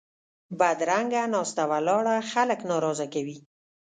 [0.59, 3.37] بدرنګه ناسته ولاړه خلک ناراضه کوي